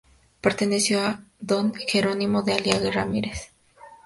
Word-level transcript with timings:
Perteneció 0.41 0.99
a 1.01 1.23
don 1.39 1.75
Jerónimo 1.75 2.41
de 2.41 2.53
Aliaga 2.53 2.87
y 2.87 2.89
Ramírez. 2.89 3.51